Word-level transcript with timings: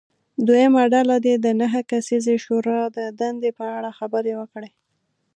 دویمه 0.47 0.83
ډله 0.93 1.15
دې 1.25 1.35
د 1.45 1.47
نهه 1.61 1.81
کسیزې 1.91 2.35
شورا 2.45 2.81
د 2.97 2.99
دندې 3.19 3.51
په 3.59 3.65
اړه 3.77 3.89
خبرې 3.99 4.33
وکړي. 4.39 4.69